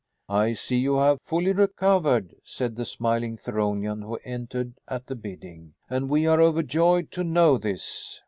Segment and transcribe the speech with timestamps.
[0.29, 5.75] "I see you have fully recovered," said the smiling Theronian who entered at the bidding,
[5.91, 8.19] "and we are overjoyed to know this.